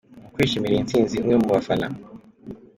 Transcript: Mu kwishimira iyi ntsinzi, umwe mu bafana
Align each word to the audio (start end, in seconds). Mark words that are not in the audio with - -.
Mu 0.23 0.29
kwishimira 0.33 0.73
iyi 0.73 0.85
ntsinzi, 0.85 1.15
umwe 1.21 1.35
mu 1.41 1.47
bafana 1.53 1.87